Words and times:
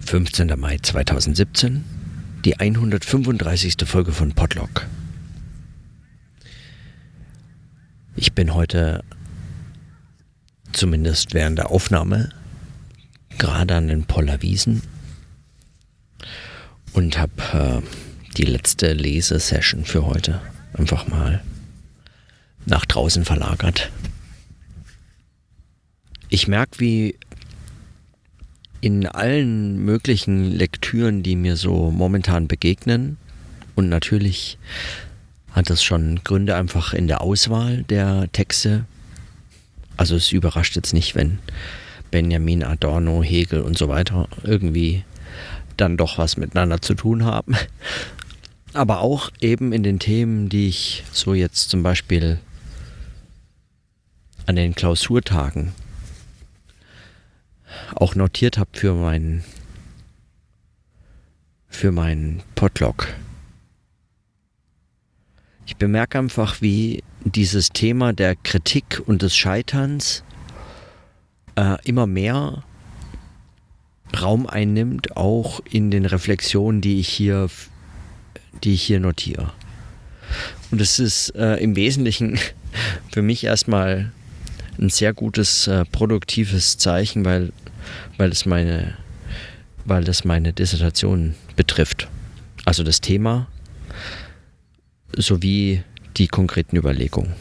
15. 0.00 0.58
Mai 0.58 0.78
2017, 0.82 1.84
die 2.44 2.58
135. 2.58 3.76
Folge 3.84 4.12
von 4.12 4.32
Podlock. 4.32 4.86
Ich 8.16 8.32
bin 8.32 8.54
heute, 8.54 9.04
zumindest 10.72 11.32
während 11.32 11.58
der 11.58 11.70
Aufnahme, 11.70 12.30
gerade 13.38 13.76
an 13.76 13.88
den 13.88 14.04
Pollerwiesen 14.04 14.82
und 16.92 17.18
habe 17.18 17.82
äh, 17.82 18.36
die 18.36 18.44
letzte 18.44 18.92
Lesesession 18.92 19.84
für 19.84 20.06
heute 20.06 20.40
einfach 20.74 21.06
mal 21.08 21.42
nach 22.66 22.84
draußen 22.84 23.24
verlagert. 23.24 23.90
Ich 26.28 26.46
merke, 26.46 26.78
wie 26.80 27.16
in 28.80 29.06
allen 29.06 29.84
möglichen 29.84 30.50
Lektüren, 30.50 31.22
die 31.22 31.36
mir 31.36 31.56
so 31.56 31.90
momentan 31.90 32.48
begegnen, 32.48 33.18
und 33.80 33.88
natürlich 33.88 34.58
hat 35.52 35.70
das 35.70 35.82
schon 35.82 36.20
Gründe 36.22 36.54
einfach 36.54 36.92
in 36.92 37.08
der 37.08 37.22
Auswahl 37.22 37.82
der 37.84 38.30
Texte. 38.32 38.84
Also 39.96 40.16
es 40.16 40.32
überrascht 40.32 40.76
jetzt 40.76 40.92
nicht, 40.92 41.14
wenn 41.14 41.38
Benjamin 42.10 42.62
Adorno, 42.62 43.22
Hegel 43.22 43.62
und 43.62 43.78
so 43.78 43.88
weiter 43.88 44.28
irgendwie 44.42 45.04
dann 45.76 45.96
doch 45.96 46.18
was 46.18 46.36
miteinander 46.36 46.82
zu 46.82 46.94
tun 46.94 47.24
haben. 47.24 47.56
Aber 48.74 49.00
auch 49.00 49.30
eben 49.40 49.72
in 49.72 49.82
den 49.82 49.98
Themen, 49.98 50.48
die 50.48 50.68
ich 50.68 51.04
so 51.10 51.34
jetzt 51.34 51.70
zum 51.70 51.82
Beispiel 51.82 52.38
an 54.46 54.56
den 54.56 54.74
Klausurtagen 54.74 55.72
auch 57.94 58.14
notiert 58.14 58.58
habe 58.58 58.70
für 58.72 58.94
meinen 58.94 59.44
für 61.68 61.92
meinen 61.92 62.42
Podlog. 62.56 63.08
Ich 65.66 65.76
bemerke 65.76 66.18
einfach, 66.18 66.60
wie 66.60 67.04
dieses 67.24 67.68
Thema 67.68 68.12
der 68.12 68.34
Kritik 68.34 69.00
und 69.06 69.22
des 69.22 69.36
Scheiterns 69.36 70.24
äh, 71.54 71.76
immer 71.84 72.06
mehr 72.06 72.64
Raum 74.20 74.48
einnimmt, 74.48 75.16
auch 75.16 75.60
in 75.70 75.92
den 75.92 76.04
Reflexionen, 76.06 76.80
die 76.80 76.98
ich 76.98 77.08
hier, 77.08 77.48
die 78.64 78.74
ich 78.74 78.82
hier 78.82 78.98
notiere. 78.98 79.52
Und 80.70 80.80
es 80.80 80.98
ist 80.98 81.34
äh, 81.36 81.56
im 81.56 81.76
Wesentlichen 81.76 82.38
für 83.12 83.22
mich 83.22 83.44
erstmal 83.44 84.12
ein 84.78 84.88
sehr 84.88 85.12
gutes, 85.12 85.66
äh, 85.66 85.84
produktives 85.84 86.78
Zeichen, 86.78 87.24
weil 87.24 87.52
weil 88.16 88.30
es 88.30 88.46
meine, 88.46 88.94
weil 89.84 90.08
es 90.08 90.24
meine 90.24 90.52
Dissertation 90.52 91.34
betrifft. 91.56 92.08
Also 92.64 92.82
das 92.82 93.00
Thema 93.00 93.48
sowie 95.16 95.82
die 96.16 96.28
konkreten 96.28 96.76
Überlegungen. 96.76 97.34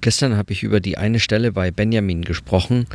Gestern 0.00 0.36
habe 0.36 0.52
ich 0.52 0.62
über 0.62 0.80
die 0.80 0.96
eine 0.96 1.20
Stelle 1.20 1.52
bei 1.52 1.70
Benjamin 1.70 2.24
gesprochen, 2.24 2.86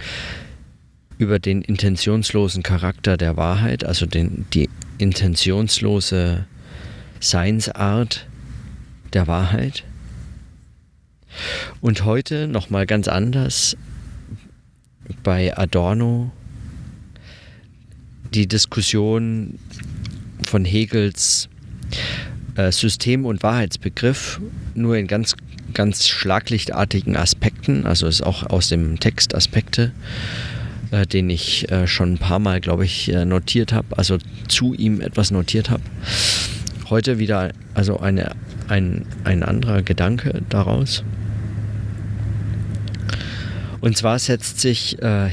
über 1.17 1.39
den 1.39 1.61
intentionslosen 1.61 2.63
Charakter 2.63 3.17
der 3.17 3.37
Wahrheit, 3.37 3.83
also 3.83 4.05
den, 4.05 4.45
die 4.53 4.69
intentionslose 4.97 6.45
Seinsart 7.19 8.25
der 9.13 9.27
Wahrheit. 9.27 9.83
Und 11.81 12.05
heute 12.05 12.47
nochmal 12.47 12.85
ganz 12.85 13.07
anders 13.07 13.75
bei 15.23 15.57
Adorno 15.57 16.31
die 18.33 18.47
Diskussion 18.47 19.59
von 20.47 20.65
Hegels 20.65 21.49
äh, 22.55 22.71
System- 22.71 23.25
und 23.25 23.43
Wahrheitsbegriff 23.43 24.39
nur 24.75 24.97
in 24.97 25.07
ganz, 25.07 25.35
ganz 25.73 26.07
schlaglichtartigen 26.07 27.15
Aspekten, 27.15 27.85
also 27.85 28.07
ist 28.07 28.21
auch 28.21 28.43
aus 28.43 28.69
dem 28.69 28.99
Text 28.99 29.35
Aspekte, 29.35 29.91
äh, 30.91 31.05
den 31.05 31.29
ich 31.29 31.71
äh, 31.71 31.87
schon 31.87 32.13
ein 32.13 32.17
paar 32.17 32.39
Mal, 32.39 32.61
glaube 32.61 32.85
ich, 32.85 33.11
äh, 33.11 33.25
notiert 33.25 33.73
habe, 33.73 33.97
also 33.97 34.17
zu 34.47 34.73
ihm 34.73 35.01
etwas 35.01 35.31
notiert 35.31 35.69
habe. 35.69 35.83
Heute 36.89 37.19
wieder 37.19 37.51
also 37.73 37.99
eine, 37.99 38.31
ein, 38.67 39.05
ein 39.23 39.43
anderer 39.43 39.81
Gedanke 39.81 40.41
daraus. 40.49 41.03
Und 43.81 43.97
zwar 43.97 44.19
setzt 44.19 44.59
sich, 44.59 45.01
äh, 45.01 45.27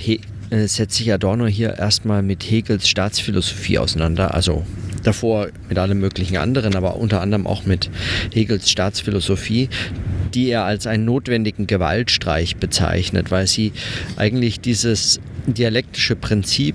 äh, 0.50 0.66
setzt 0.66 0.96
sich 0.96 1.12
Adorno 1.12 1.46
hier 1.46 1.78
erstmal 1.78 2.22
mit 2.22 2.42
Hegels 2.42 2.88
Staatsphilosophie 2.88 3.78
auseinander, 3.78 4.34
also 4.34 4.64
davor 5.02 5.48
mit 5.68 5.78
allen 5.78 5.98
möglichen 5.98 6.36
anderen, 6.36 6.74
aber 6.74 6.96
unter 6.96 7.20
anderem 7.20 7.46
auch 7.46 7.64
mit 7.64 7.90
Hegels 8.32 8.70
Staatsphilosophie, 8.70 9.68
die 10.34 10.50
er 10.50 10.64
als 10.64 10.86
einen 10.86 11.04
notwendigen 11.04 11.66
Gewaltstreich 11.66 12.56
bezeichnet, 12.56 13.30
weil 13.30 13.46
sie 13.46 13.72
eigentlich 14.16 14.60
dieses 14.60 15.20
dialektische 15.46 16.16
Prinzip 16.16 16.74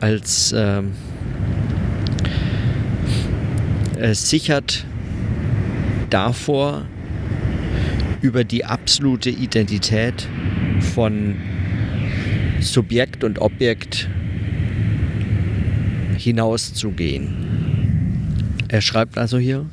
als 0.00 0.52
äh, 0.52 0.82
es 3.96 4.30
sichert 4.30 4.84
davor, 6.10 6.86
über 8.22 8.44
die 8.44 8.64
absolute 8.64 9.30
Identität 9.30 10.26
von 10.94 11.36
Subjekt 12.60 13.24
und 13.24 13.38
Objekt 13.38 14.08
hinauszugehen. 16.16 17.34
Er 18.68 18.80
schreibt 18.80 19.16
also 19.16 19.38
hier, 19.38 19.66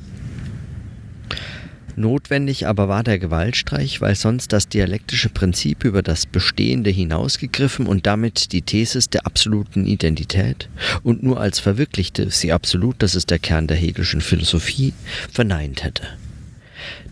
Notwendig 1.96 2.66
aber 2.66 2.88
war 2.88 3.04
der 3.04 3.20
Gewaltstreich, 3.20 4.02
weil 4.02 4.16
sonst 4.16 4.52
das 4.52 4.68
dialektische 4.68 5.30
Prinzip 5.30 5.84
über 5.84 6.02
das 6.02 6.26
Bestehende 6.26 6.90
hinausgegriffen 6.90 7.86
und 7.86 8.08
damit 8.08 8.52
die 8.52 8.64
Thesis 8.64 9.09
der 9.09 9.28
absoluten 9.28 9.86
Identität 9.86 10.70
und 11.04 11.22
nur 11.22 11.40
als 11.40 11.59
verwirklichte 11.59 12.31
sie 12.31 12.52
absolut, 12.52 12.96
das 13.00 13.14
ist 13.14 13.30
der 13.30 13.40
Kern 13.40 13.68
der 13.68 13.78
Hegelischen 13.78 14.22
Philosophie, 14.22 14.94
verneint 15.31 15.84
hätte. 15.84 16.04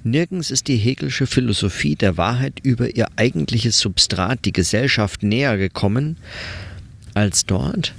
Nirgends 0.04 0.50
ist 0.50 0.68
die 0.68 0.78
Hegelsche 0.78 1.28
Philosophie 1.28 1.96
der 1.96 2.18
Wahrheit 2.18 2.60
über 2.64 2.96
ihr 2.96 3.08
eigentliches 3.18 3.80
Substrat, 3.80 4.46
die 4.46 4.52
Gesellschaft, 4.54 5.22
näher 5.22 5.58
gekommen, 5.58 6.18
als 7.14 7.46
dort, 7.46 7.94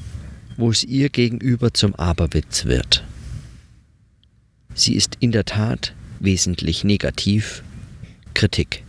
wo 0.56 0.70
es 0.70 0.82
ihr 0.82 1.10
gegenüber 1.10 1.72
zum 1.72 1.94
Aberwitz 1.94 2.64
wird. 2.64 3.04
Sie 4.74 4.94
ist 4.94 5.16
in 5.20 5.30
der 5.30 5.44
Tat 5.44 5.94
wesentlich 6.22 6.84
negativ, 6.84 7.62
Kritik. 8.34 8.84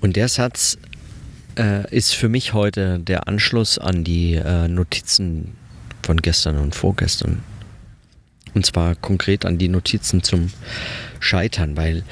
Und 0.00 0.16
der 0.16 0.28
Satz 0.28 0.76
äh, 1.56 1.88
ist 1.94 2.14
für 2.14 2.28
mich 2.28 2.52
heute 2.52 2.98
der 2.98 3.28
Anschluss 3.28 3.78
an 3.78 4.04
die 4.04 4.34
äh, 4.34 4.68
Notizen 4.68 5.56
von 6.02 6.18
gestern 6.18 6.58
und 6.58 6.74
vorgestern. 6.74 7.42
Und 8.54 8.66
zwar 8.66 8.94
konkret 8.94 9.44
an 9.46 9.58
die 9.58 9.68
Notizen 9.68 10.22
zum 10.22 10.50
Scheitern, 11.20 11.76
weil 11.76 12.04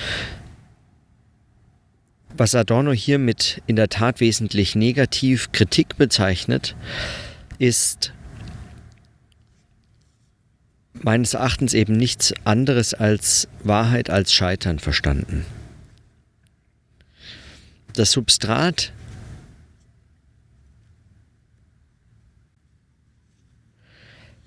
was 2.37 2.55
Adorno 2.55 2.93
hier 2.93 3.19
mit 3.19 3.63
in 3.67 3.77
der 3.77 3.89
Tat 3.89 4.21
wesentlich 4.21 4.75
negativ 4.75 5.53
Kritik 5.53 5.97
bezeichnet, 5.97 6.75
ist 7.59 8.14
meines 11.05 11.35
Erachtens 11.35 11.75
eben 11.75 11.97
nichts 11.97 12.33
anderes 12.45 12.95
als 12.95 13.47
Wahrheit 13.63 14.11
als 14.11 14.33
Scheitern 14.33 14.79
verstanden. 14.79 15.45
Das 17.93 18.11
Substrat 18.11 18.93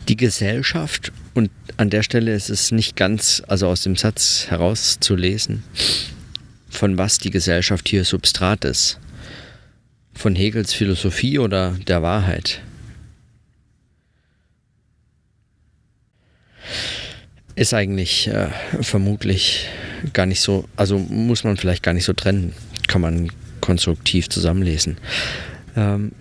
die 0.08 0.18
Gesellschaft, 0.18 1.12
und 1.34 1.52
an 1.76 1.90
der 1.90 2.02
Stelle 2.02 2.34
ist 2.34 2.50
es 2.50 2.72
nicht 2.72 2.96
ganz, 2.96 3.44
also 3.48 3.68
aus 3.68 3.84
dem 3.84 3.96
Satz 3.96 4.48
herauszulesen, 4.50 5.64
von 6.70 6.98
was 6.98 7.20
die 7.20 7.30
Gesellschaft 7.30 7.88
hier 7.88 8.04
Substrat 8.04 8.66
ist. 8.66 9.00
Von 10.14 10.34
Hegels 10.36 10.74
Philosophie 10.74 11.40
oder 11.40 11.72
der 11.88 12.02
Wahrheit. 12.02 12.62
Ist 17.58 17.74
eigentlich 17.74 18.28
äh, 18.28 18.48
vermutlich 18.82 19.68
gar 20.14 20.26
nicht 20.26 20.40
so, 20.40 20.66
also 20.78 20.98
muss 20.98 21.44
man 21.44 21.58
vielleicht 21.58 21.84
gar 21.84 21.94
nicht 21.94 22.06
so 22.06 22.14
trennen, 22.14 22.54
kann 22.88 23.02
man 23.02 23.30
konstruktiv 23.60 24.30
zusammenlesen. 24.30 24.98
Ähm, 25.76 26.14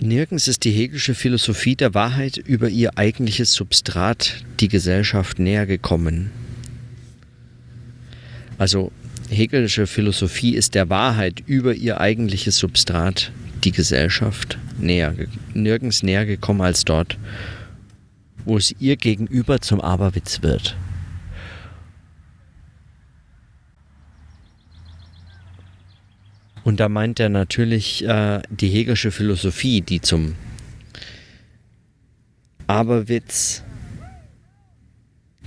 Nirgends 0.00 0.48
ist 0.48 0.64
die 0.64 0.72
hegelische 0.72 1.14
Philosophie 1.14 1.76
der 1.76 1.94
Wahrheit 1.94 2.36
über 2.36 2.68
ihr 2.68 2.98
eigentliches 2.98 3.54
Substrat, 3.54 4.44
die 4.60 4.68
Gesellschaft, 4.68 5.38
näher 5.38 5.66
gekommen. 5.66 6.32
Also 8.58 8.90
Hegelische 9.30 9.86
Philosophie 9.86 10.54
ist 10.54 10.74
der 10.74 10.90
Wahrheit 10.90 11.42
über 11.46 11.74
ihr 11.74 12.00
eigentliches 12.00 12.58
Substrat, 12.58 13.32
die 13.64 13.72
Gesellschaft, 13.72 14.58
näher, 14.78 15.14
nirgends 15.54 16.02
näher 16.02 16.26
gekommen 16.26 16.60
als 16.60 16.84
dort, 16.84 17.16
wo 18.44 18.56
es 18.56 18.74
ihr 18.78 18.96
gegenüber 18.96 19.60
zum 19.60 19.80
Aberwitz 19.80 20.42
wird. 20.42 20.76
Und 26.64 26.80
da 26.80 26.88
meint 26.88 27.20
er 27.20 27.28
natürlich 27.28 28.04
äh, 28.06 28.40
die 28.48 28.68
Hegelische 28.68 29.10
Philosophie, 29.10 29.82
die 29.82 30.00
zum 30.00 30.34
Aberwitz 32.66 33.62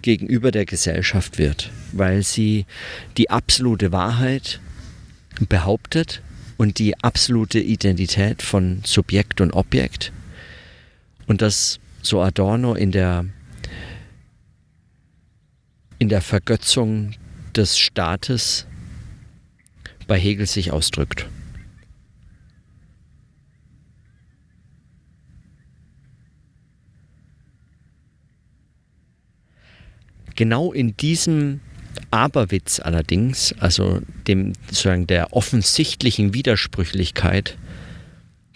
gegenüber 0.04 0.52
der 0.52 0.66
Gesellschaft 0.66 1.40
wird, 1.40 1.72
weil 1.92 2.22
sie 2.22 2.66
die 3.18 3.32
absolute 3.32 3.92
Wahrheit 3.92 4.60
behauptet 5.50 6.22
und 6.58 6.78
die 6.78 6.98
absolute 7.04 7.60
Identität 7.60 8.44
von 8.44 8.82
Subjekt 8.86 9.42
und 9.42 9.54
Objekt 9.54 10.12
und 11.26 11.42
das 11.42 11.80
so 12.08 12.22
Adorno 12.22 12.74
in 12.74 12.92
der 12.92 13.26
in 16.00 16.10
der 16.10 16.22
Vergötzung 16.22 17.16
des 17.56 17.78
Staates 17.78 18.68
bei 20.08 20.20
Hegel 20.20 20.46
sich 20.46 20.72
ausdrückt. 20.72 21.28
Genau 30.36 30.72
in 30.72 30.96
diesem 30.96 31.62
Aberwitz 32.12 32.80
allerdings, 32.80 33.54
also 33.60 34.02
dem 34.28 34.54
sozusagen 34.68 35.08
der 35.08 35.34
offensichtlichen 35.34 36.34
Widersprüchlichkeit 36.34 37.58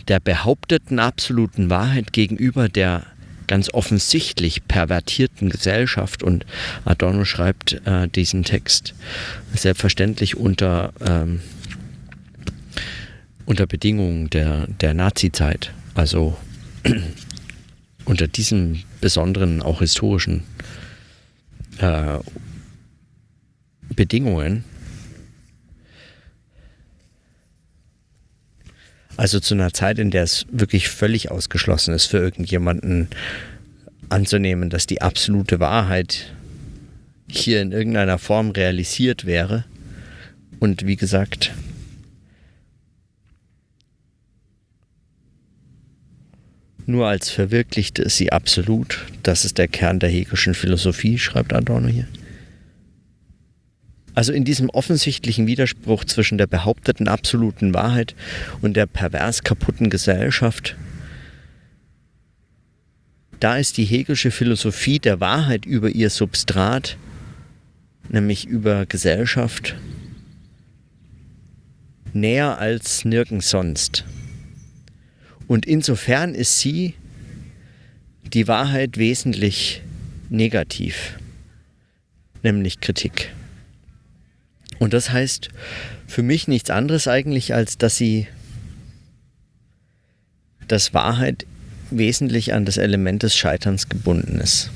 der 0.07 0.19
behaupteten 0.19 0.99
absoluten 0.99 1.69
Wahrheit 1.69 2.13
gegenüber 2.13 2.69
der 2.69 3.05
ganz 3.51 3.69
offensichtlich 3.73 4.65
pervertierten 4.65 5.49
Gesellschaft 5.49 6.23
und 6.23 6.45
Adorno 6.85 7.25
schreibt 7.25 7.85
äh, 7.85 8.07
diesen 8.07 8.45
Text 8.45 8.93
selbstverständlich 9.53 10.37
unter, 10.37 10.93
ähm, 11.05 11.41
unter 13.45 13.67
Bedingungen 13.67 14.29
der, 14.29 14.67
der 14.67 14.93
Nazi-Zeit, 14.93 15.73
also 15.95 16.37
unter 18.05 18.29
diesen 18.29 18.83
besonderen, 19.01 19.61
auch 19.61 19.79
historischen 19.79 20.43
äh, 21.79 22.19
Bedingungen. 23.93 24.63
Also 29.21 29.39
zu 29.39 29.53
einer 29.53 29.71
Zeit, 29.71 29.99
in 29.99 30.09
der 30.09 30.23
es 30.23 30.47
wirklich 30.49 30.89
völlig 30.89 31.29
ausgeschlossen 31.29 31.93
ist 31.93 32.07
für 32.07 32.17
irgendjemanden 32.17 33.07
anzunehmen, 34.09 34.71
dass 34.71 34.87
die 34.87 35.03
absolute 35.03 35.59
Wahrheit 35.59 36.33
hier 37.29 37.61
in 37.61 37.71
irgendeiner 37.71 38.17
Form 38.17 38.49
realisiert 38.49 39.27
wäre. 39.27 39.63
Und 40.59 40.87
wie 40.87 40.95
gesagt, 40.95 41.51
nur 46.87 47.07
als 47.07 47.29
verwirklichte 47.29 48.01
ist 48.01 48.17
sie 48.17 48.31
absolut. 48.31 49.05
Das 49.21 49.45
ist 49.45 49.59
der 49.59 49.67
Kern 49.67 49.99
der 49.99 50.09
hegelischen 50.09 50.55
Philosophie, 50.55 51.19
schreibt 51.19 51.53
Adorno 51.53 51.89
hier. 51.89 52.07
Also 54.13 54.33
in 54.33 54.43
diesem 54.43 54.69
offensichtlichen 54.69 55.47
Widerspruch 55.47 56.03
zwischen 56.03 56.37
der 56.37 56.47
behaupteten 56.47 57.07
absoluten 57.07 57.73
Wahrheit 57.73 58.15
und 58.61 58.75
der 58.75 58.85
pervers 58.85 59.43
kaputten 59.43 59.89
Gesellschaft, 59.89 60.75
da 63.39 63.57
ist 63.57 63.77
die 63.77 63.85
hegelische 63.85 64.29
Philosophie 64.29 64.99
der 64.99 65.19
Wahrheit 65.19 65.65
über 65.65 65.89
ihr 65.89 66.09
Substrat, 66.09 66.97
nämlich 68.09 68.45
über 68.45 68.85
Gesellschaft, 68.85 69.75
näher 72.13 72.59
als 72.59 73.05
nirgends 73.05 73.49
sonst. 73.49 74.03
Und 75.47 75.65
insofern 75.65 76.35
ist 76.35 76.59
sie 76.59 76.93
die 78.31 78.47
Wahrheit 78.47 78.97
wesentlich 78.97 79.81
negativ, 80.29 81.17
nämlich 82.43 82.79
Kritik. 82.79 83.31
Und 84.81 84.93
das 84.93 85.11
heißt 85.11 85.49
für 86.07 86.23
mich 86.23 86.47
nichts 86.47 86.71
anderes 86.71 87.07
eigentlich, 87.07 87.53
als 87.53 87.77
dass 87.77 87.97
sie 87.97 88.27
dass 90.67 90.95
Wahrheit 90.95 91.45
wesentlich 91.91 92.55
an 92.55 92.65
das 92.65 92.77
Element 92.77 93.21
des 93.21 93.35
Scheiterns 93.35 93.89
gebunden 93.89 94.39
ist. 94.39 94.71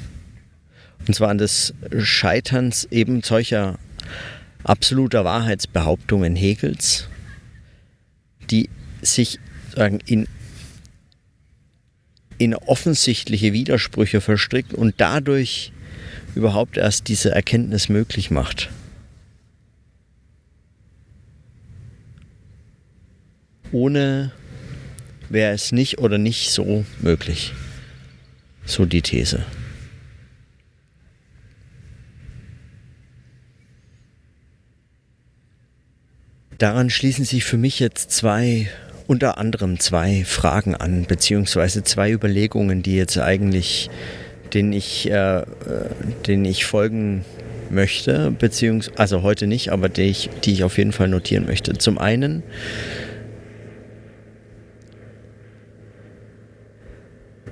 Und 1.07 1.15
zwar 1.15 1.29
an 1.29 1.39
das 1.39 1.73
Scheiterns 1.97 2.85
eben 2.91 3.23
solcher 3.23 3.79
absoluter 4.63 5.25
Wahrheitsbehauptungen 5.25 6.35
Hegels, 6.35 7.07
die 8.51 8.69
sich 9.01 9.39
sagen, 9.75 10.01
in 10.05 10.27
in 12.37 12.53
offensichtliche 12.53 13.53
Widersprüche 13.53 14.21
verstrickt 14.21 14.75
und 14.75 14.93
dadurch 14.97 15.71
überhaupt 16.35 16.77
erst 16.77 17.07
diese 17.07 17.31
Erkenntnis 17.31 17.89
möglich 17.89 18.29
macht. 18.29 18.69
Ohne 23.75 24.31
wäre 25.27 25.54
es 25.54 25.74
nicht 25.74 25.98
oder 25.98 26.18
nicht 26.18 26.51
so 26.51 26.86
möglich. 27.01 27.51
So 28.63 28.86
die 28.86 29.01
These. 29.01 29.44
Daran 36.57 36.89
schließen 36.89 37.25
sich 37.25 37.44
für 37.44 37.57
mich 37.57 37.81
jetzt 37.81 38.12
zwei 38.12 38.69
unter 39.07 39.38
anderem 39.38 39.77
zwei 39.77 40.24
Fragen 40.24 40.74
an, 40.74 41.04
beziehungsweise 41.04 41.83
zwei 41.83 42.12
Überlegungen, 42.12 42.81
die 42.81 42.95
jetzt 42.95 43.18
eigentlich, 43.18 43.89
denen 44.54 44.72
ich, 44.72 45.12
äh, 45.12 45.39
äh, 45.39 45.44
denen 46.25 46.45
ich 46.45 46.63
folgen 46.63 47.25
möchte, 47.69 48.31
beziehungsweise, 48.31 48.98
also 48.98 49.22
heute 49.22 49.48
nicht, 49.48 49.74
aber 49.74 49.89
die 49.89 50.03
ich, 50.03 50.29
die 50.46 50.53
ich 50.53 50.63
auf 50.63 50.77
jeden 50.77 50.94
Fall 50.94 51.10
notieren 51.10 51.46
möchte. 51.46 51.74
Zum 51.77 51.98
einen, 51.98 52.41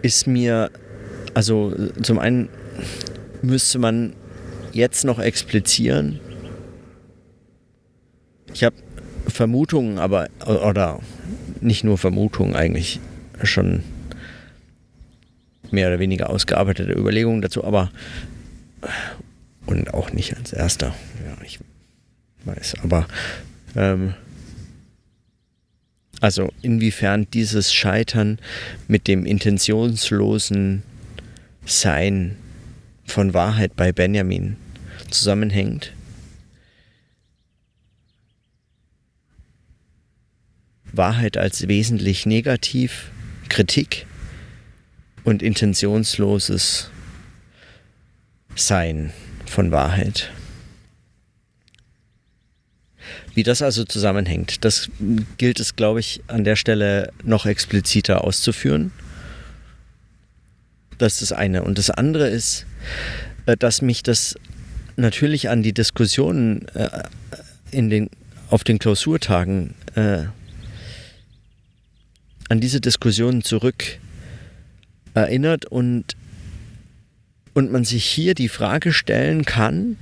ist 0.04 0.28
mir, 0.28 0.70
also 1.34 1.74
zum 2.04 2.20
einen 2.20 2.50
müsste 3.42 3.80
man 3.80 4.14
jetzt 4.72 5.06
noch 5.06 5.18
explizieren. 5.18 6.20
Ich 8.54 8.64
habe 8.64 8.76
Vermutungen, 9.28 9.98
aber, 9.98 10.28
oder 10.46 11.00
nicht 11.62 11.84
nur 11.84 11.98
Vermutungen, 11.98 12.56
eigentlich 12.56 13.00
schon 13.42 13.84
mehr 15.72 15.88
oder 15.88 16.00
weniger 16.00 16.30
ausgearbeitete 16.30 16.94
Überlegungen 16.94 17.42
dazu, 17.42 17.64
aber 17.64 17.90
und 19.66 19.94
auch 19.94 20.12
nicht 20.12 20.36
als 20.38 20.54
erster. 20.54 20.94
Ja, 21.26 21.44
ich 21.44 21.60
weiß, 22.46 22.76
aber 22.84 23.08
ähm, 23.76 24.14
also 26.24 26.54
inwiefern 26.62 27.28
dieses 27.34 27.74
Scheitern 27.74 28.40
mit 28.88 29.10
dem 29.10 29.26
intentionslosen 29.26 30.84
Sein 31.66 32.38
von 33.04 33.34
Wahrheit 33.34 33.76
bei 33.76 33.92
Benjamin 33.92 34.56
zusammenhängt 35.10 35.92
Wahrheit 40.94 41.36
als 41.36 41.68
wesentlich 41.68 42.26
negativ, 42.26 43.12
Kritik 43.50 44.06
und 45.26 45.44
intentionsloses 45.44 46.90
Sein 48.56 49.12
von 49.46 49.72
Wahrheit. 49.72 50.32
Wie 53.36 53.44
das 53.44 53.62
also 53.62 53.84
zusammenhängt, 53.84 54.64
das 54.64 54.90
gilt 55.38 55.60
es, 55.60 55.76
glaube 55.76 56.00
ich, 56.00 56.22
an 56.28 56.44
der 56.44 56.56
Stelle 56.56 57.12
noch 57.24 57.46
expliziter 57.46 58.24
auszuführen. 58.24 58.92
Das 61.00 61.14
ist 61.14 61.32
das 61.32 61.32
eine. 61.32 61.64
Und 61.64 61.78
das 61.80 61.90
andere 61.90 62.28
ist, 62.28 62.66
äh, 63.46 63.58
dass 63.58 63.82
mich 63.82 64.04
das 64.04 64.36
natürlich 64.96 65.50
an 65.50 65.64
die 65.64 65.74
Diskussionen 65.74 66.68
äh, 66.76 66.90
in 67.72 67.90
den, 67.90 68.10
auf 68.50 68.64
den 68.64 68.78
Klausurtagen 68.78 69.74
äh, 69.96 70.26
an 72.50 72.60
diese 72.60 72.82
Diskussion 72.82 73.42
zurück 73.42 73.98
erinnert 75.16 75.66
und, 75.66 76.16
und 77.54 77.72
man 77.72 77.84
sich 77.84 78.06
hier 78.06 78.36
die 78.36 78.50
Frage 78.50 78.94
stellen 78.94 79.46
kann, 79.46 79.98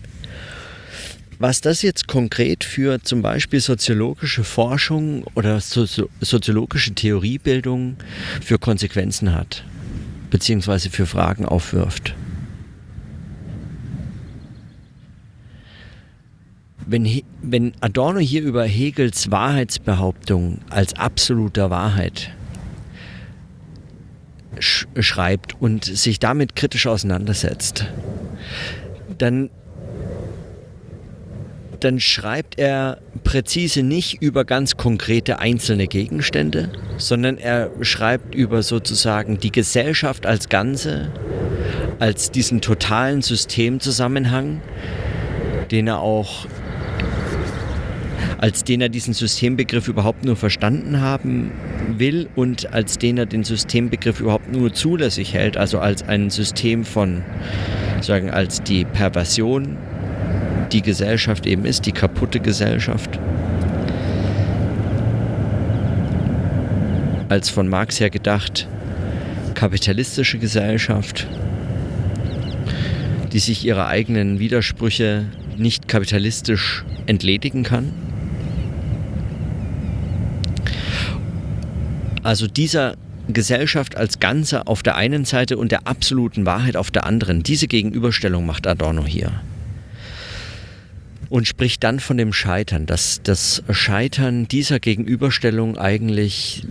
was 1.41 1.60
das 1.60 1.81
jetzt 1.81 2.07
konkret 2.07 2.63
für 2.63 3.01
zum 3.01 3.24
Beispiel 3.24 3.60
soziologische 3.60 4.43
Forschung 4.43 5.24
oder 5.33 5.60
Sozi 5.60 6.03
soziologische 6.19 6.93
Theoriebildung 6.93 7.98
für 8.41 8.60
Konsequenzen 8.60 9.33
hat, 9.33 9.63
beziehungsweise 10.29 10.91
für 10.91 11.07
Fragen 11.07 11.45
aufwirft. 11.45 12.13
Wenn, 16.86 17.24
wenn 17.41 17.74
Adorno 17.81 18.19
hier 18.19 18.43
über 18.43 18.63
Hegels 18.65 19.31
Wahrheitsbehauptung 19.31 20.60
als 20.69 20.95
absoluter 20.95 21.71
Wahrheit 21.71 22.31
sch 24.60 24.86
schreibt 25.00 25.60
und 25.60 25.86
sich 25.86 26.19
damit 26.19 26.55
kritisch 26.55 26.86
auseinandersetzt, 26.86 27.86
dann, 29.17 29.50
dann 31.84 32.00
schreibt 32.00 32.60
er 32.60 33.00
präzise 33.24 33.84
nicht 33.84 34.22
über 34.22 34.46
ganz 34.46 34.78
konkrete 34.78 35.40
einzelne 35.40 35.88
Gegenstände, 35.88 36.72
sondern 36.98 37.38
er 37.38 37.72
schreibt 37.82 38.36
über 38.36 38.64
sozusagen 38.64 39.40
die 39.40 39.52
Gesellschaft 39.52 40.26
als 40.26 40.50
Ganze, 40.50 41.12
als 42.00 42.32
diesen 42.32 42.62
totalen 42.62 43.22
Systemzusammenhang, 43.22 44.62
den 45.72 45.88
er 45.88 46.00
auch 46.00 46.46
als 48.38 48.64
den 48.64 48.82
er 48.82 48.90
diesen 48.90 49.14
Systembegriff 49.14 49.88
überhaupt 49.88 50.26
nur 50.26 50.36
verstanden 50.36 51.00
haben 51.00 51.52
will 51.98 52.28
und 52.36 52.74
als 52.74 52.98
den 52.98 53.20
er 53.20 53.28
den 53.28 53.44
Systembegriff 53.44 54.20
überhaupt 54.20 54.52
nur 54.52 54.74
zulässig 54.74 55.36
hält, 55.36 55.58
also 55.58 55.78
als 55.78 56.02
ein 56.02 56.32
System 56.32 56.84
von, 56.84 57.24
sagen, 58.02 58.32
als 58.32 58.64
die 58.64 58.84
Perversion, 58.84 59.78
die 60.72 60.82
Gesellschaft 60.82 61.46
eben 61.46 61.66
ist, 61.66 61.86
die 61.86 61.92
kaputte 61.92 62.40
Gesellschaft. 62.40 63.20
Als 67.30 67.50
von 67.50 67.68
Marx 67.68 68.00
her 68.00 68.10
gedacht 68.10 68.68
kapitalistische 69.54 70.40
Gesellschaft, 70.40 71.28
die 73.32 73.40
sich 73.40 73.63
ihrer 73.63 73.88
eigenen 73.88 74.40
Widersprüche 74.40 75.25
nicht 75.58 75.88
kapitalistisch 75.88 76.84
entledigen 77.06 77.63
kann. 77.63 77.94
Also 82.24 82.48
dieser 82.48 82.96
Gesellschaft 83.28 83.96
als 83.96 84.20
Ganze 84.20 84.68
auf 84.68 84.84
der 84.84 84.96
einen 84.96 85.25
Seite 85.25 85.58
und 85.58 85.72
der 85.72 85.88
absoluten 85.88 86.46
Wahrheit 86.46 86.75
auf 86.75 86.92
der 86.92 87.06
anderen. 87.06 87.44
Diese 87.44 87.68
Gegenüberstellung 87.68 88.46
macht 88.46 88.68
Adorno 88.68 89.06
hier. 89.06 89.32
Und 91.32 91.48
spricht 91.48 91.82
dann 91.86 92.02
von 92.02 92.18
dem 92.18 92.34
Scheitern, 92.34 92.86
dass 92.86 93.22
das 93.24 93.64
Scheitern 93.70 94.50
dieser 94.50 94.82
Gegenüberstellung 94.82 95.78
eigentlich 95.78 96.68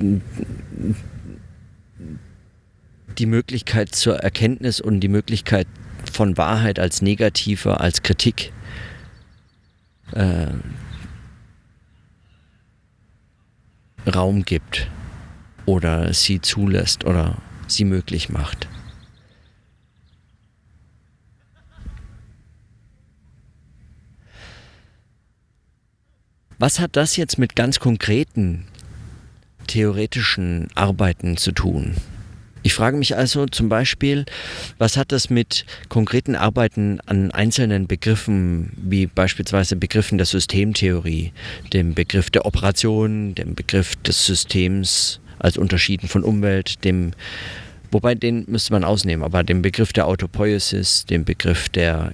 die 3.16 3.24
Möglichkeit 3.24 3.94
zur 3.94 4.18
Erkenntnis 4.18 4.82
und 4.82 5.00
die 5.00 5.08
Möglichkeit 5.08 5.66
von 6.12 6.36
Wahrheit 6.36 6.78
als 6.78 7.00
negativer, 7.00 7.80
als 7.80 8.02
Kritik 8.02 8.52
äh, 10.12 10.48
Raum 14.06 14.42
gibt 14.44 14.90
oder 15.64 16.12
sie 16.12 16.42
zulässt 16.42 17.04
oder 17.06 17.38
sie 17.66 17.86
möglich 17.86 18.28
macht. 18.28 18.68
Was 26.60 26.78
hat 26.78 26.94
das 26.94 27.16
jetzt 27.16 27.38
mit 27.38 27.56
ganz 27.56 27.80
konkreten 27.80 28.66
theoretischen 29.66 30.68
Arbeiten 30.74 31.38
zu 31.38 31.52
tun? 31.52 31.94
Ich 32.62 32.74
frage 32.74 32.98
mich 32.98 33.16
also 33.16 33.46
zum 33.46 33.70
Beispiel, 33.70 34.26
was 34.76 34.98
hat 34.98 35.10
das 35.10 35.30
mit 35.30 35.64
konkreten 35.88 36.36
Arbeiten 36.36 37.00
an 37.06 37.30
einzelnen 37.30 37.86
Begriffen, 37.86 38.74
wie 38.76 39.06
beispielsweise 39.06 39.74
Begriffen 39.74 40.18
der 40.18 40.26
Systemtheorie, 40.26 41.32
dem 41.72 41.94
Begriff 41.94 42.28
der 42.28 42.44
Operation, 42.44 43.34
dem 43.34 43.54
Begriff 43.54 43.96
des 43.96 44.26
Systems 44.26 45.20
als 45.38 45.56
unterschieden 45.56 46.08
von 46.08 46.22
Umwelt, 46.22 46.84
dem, 46.84 47.12
wobei 47.90 48.14
den 48.14 48.44
müsste 48.48 48.74
man 48.74 48.84
ausnehmen, 48.84 49.24
aber 49.24 49.44
dem 49.44 49.62
Begriff 49.62 49.94
der 49.94 50.06
Autopoiesis, 50.06 51.06
dem 51.06 51.24
Begriff 51.24 51.70
der 51.70 52.12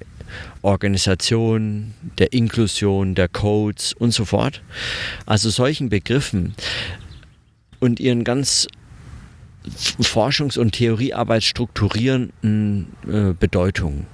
Organisation, 0.63 1.95
der 2.19 2.33
Inklusion, 2.33 3.15
der 3.15 3.29
Codes 3.29 3.93
und 3.93 4.13
so 4.13 4.25
fort. 4.25 4.63
Also 5.27 5.51
solchen 5.51 5.89
Begriffen 5.89 6.55
und 7.81 8.01
ihren 8.01 8.25
ganz 8.25 8.67
Forschungs- 10.01 10.59
und 10.59 10.73
Theoriearbeit 10.73 11.45
strukturierenden 11.45 12.87
äh, 13.09 13.33
Bedeutung. 13.39 14.07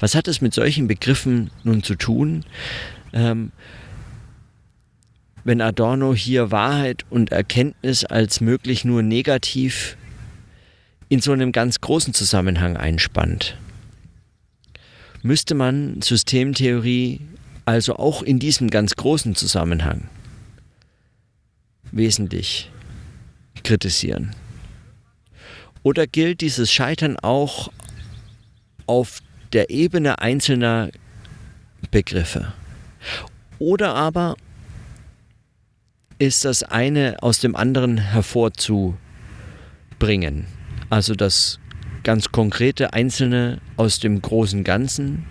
Was 0.00 0.14
hat 0.14 0.28
es 0.28 0.40
mit 0.40 0.54
solchen 0.54 0.86
Begriffen 0.88 1.50
nun 1.62 1.82
zu 1.82 1.94
tun? 1.94 2.44
Ähm, 3.12 3.52
wenn 5.44 5.60
Adorno 5.60 6.14
hier 6.14 6.50
Wahrheit 6.50 7.04
und 7.10 7.30
Erkenntnis 7.30 8.04
als 8.04 8.40
möglich 8.40 8.84
nur 8.84 9.02
negativ 9.02 9.96
in 11.10 11.20
so 11.20 11.32
einem 11.32 11.52
ganz 11.52 11.80
großen 11.80 12.14
Zusammenhang 12.14 12.76
einspannt. 12.76 13.56
Müsste 15.26 15.54
man 15.54 16.02
Systemtheorie 16.02 17.18
also 17.64 17.96
auch 17.96 18.22
in 18.22 18.38
diesem 18.38 18.68
ganz 18.68 18.94
großen 18.94 19.34
Zusammenhang 19.34 20.10
wesentlich 21.92 22.70
kritisieren? 23.62 24.36
Oder 25.82 26.06
gilt 26.06 26.42
dieses 26.42 26.70
Scheitern 26.70 27.18
auch 27.18 27.72
auf 28.84 29.22
der 29.54 29.70
Ebene 29.70 30.18
einzelner 30.18 30.90
Begriffe? 31.90 32.52
Oder 33.58 33.94
aber 33.94 34.36
ist 36.18 36.44
das 36.44 36.62
eine 36.64 37.16
aus 37.22 37.38
dem 37.38 37.56
anderen 37.56 37.96
hervorzubringen. 37.96 38.98
Also 40.90 41.14
das 41.14 41.60
ganz 42.04 42.30
konkrete 42.30 42.92
Einzelne 42.92 43.58
aus 43.76 43.98
dem 43.98 44.20
großen 44.20 44.62
Ganzen, 44.62 45.24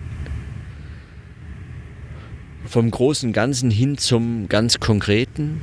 vom 2.66 2.90
großen 2.90 3.32
Ganzen 3.32 3.70
hin 3.70 3.98
zum 3.98 4.50
ganz 4.50 4.80
Konkreten. 4.80 5.62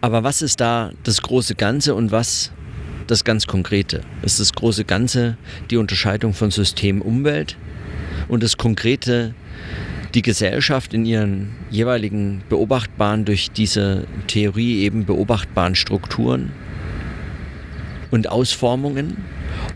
Aber 0.00 0.24
was 0.24 0.42
ist 0.42 0.60
da 0.60 0.92
das 1.04 1.22
große 1.22 1.54
Ganze 1.54 1.94
und 1.94 2.10
was 2.10 2.52
das 3.06 3.22
ganz 3.22 3.46
Konkrete? 3.46 4.00
Ist 4.22 4.40
das 4.40 4.52
große 4.54 4.84
Ganze 4.84 5.36
die 5.70 5.76
Unterscheidung 5.76 6.32
von 6.32 6.50
System 6.50 7.02
Umwelt 7.02 7.56
und 8.28 8.42
das 8.42 8.56
Konkrete 8.56 9.34
die 10.14 10.22
Gesellschaft 10.22 10.94
in 10.94 11.04
ihren 11.04 11.50
jeweiligen 11.70 12.42
beobachtbaren, 12.48 13.26
durch 13.26 13.50
diese 13.50 14.06
Theorie 14.28 14.80
eben 14.80 15.04
beobachtbaren 15.04 15.74
Strukturen 15.74 16.52
und 18.10 18.28
Ausformungen? 18.28 19.16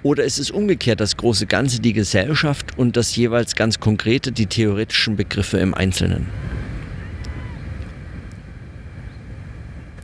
Oder 0.03 0.25
ist 0.25 0.39
es 0.39 0.51
umgekehrt 0.51 1.01
das 1.01 1.17
große 1.17 1.47
Ganze, 1.47 1.81
die 1.81 1.93
Gesellschaft 1.93 2.79
und 2.79 2.97
das 2.97 3.15
jeweils 3.17 3.55
ganz 3.55 3.81
konkrete, 3.81 4.33
die 4.33 4.47
theoretischen 4.47 5.17
Begriffe 5.17 5.59
im 5.59 5.75
Einzelnen? 5.75 6.27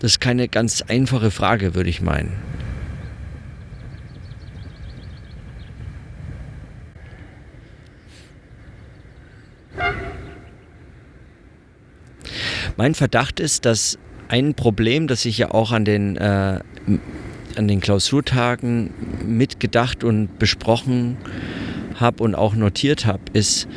Das 0.00 0.12
ist 0.12 0.20
keine 0.20 0.48
ganz 0.48 0.82
einfache 0.82 1.30
Frage, 1.30 1.74
würde 1.74 1.88
ich 1.88 2.02
meinen. 2.02 2.32
Mein 12.76 12.94
Verdacht 12.94 13.40
ist, 13.40 13.64
dass 13.64 13.98
ein 14.28 14.54
Problem, 14.54 15.06
das 15.06 15.24
ich 15.24 15.38
ja 15.38 15.50
auch 15.50 15.72
an 15.72 15.84
den, 15.86 16.16
äh, 16.16 16.60
an 17.56 17.68
den 17.68 17.80
Klausurtagen 17.80 18.90
mitgedacht 19.26 20.04
und 20.04 20.38
besprochen 20.38 21.16
habe 21.94 22.22
und 22.22 22.34
auch 22.34 22.54
notiert 22.54 23.06
habe, 23.06 23.22
ist, 23.32 23.68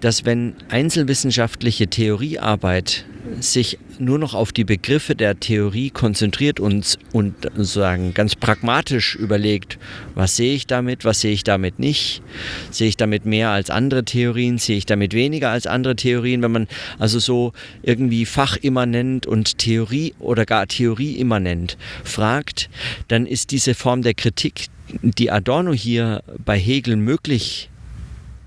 dass 0.00 0.24
wenn 0.24 0.54
einzelwissenschaftliche 0.68 1.88
Theoriearbeit 1.88 3.04
sich 3.40 3.78
nur 3.98 4.18
noch 4.18 4.34
auf 4.34 4.52
die 4.52 4.64
Begriffe 4.64 5.14
der 5.14 5.38
Theorie 5.40 5.90
konzentriert 5.90 6.60
und, 6.60 6.98
und 7.12 7.34
sozusagen 7.42 8.14
ganz 8.14 8.36
pragmatisch 8.36 9.14
überlegt, 9.16 9.78
was 10.14 10.36
sehe 10.36 10.54
ich 10.54 10.66
damit, 10.66 11.04
was 11.04 11.20
sehe 11.20 11.32
ich 11.32 11.44
damit 11.44 11.78
nicht, 11.78 12.22
sehe 12.70 12.88
ich 12.88 12.96
damit 12.96 13.24
mehr 13.26 13.50
als 13.50 13.70
andere 13.70 14.04
Theorien, 14.04 14.58
sehe 14.58 14.76
ich 14.76 14.86
damit 14.86 15.14
weniger 15.14 15.50
als 15.50 15.66
andere 15.66 15.96
Theorien, 15.96 16.42
wenn 16.42 16.52
man 16.52 16.68
also 16.98 17.18
so 17.18 17.52
irgendwie 17.82 18.26
fachimmanent 18.26 19.26
und 19.26 19.58
Theorie 19.58 20.14
oder 20.18 20.44
gar 20.44 20.66
Theorieimmanent 20.66 21.76
fragt, 22.04 22.70
dann 23.08 23.26
ist 23.26 23.50
diese 23.50 23.74
Form 23.74 24.02
der 24.02 24.14
Kritik, 24.14 24.66
die 25.02 25.30
Adorno 25.30 25.72
hier 25.72 26.22
bei 26.44 26.58
Hegel 26.58 26.96
möglich 26.96 27.68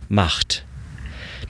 macht, 0.10 0.66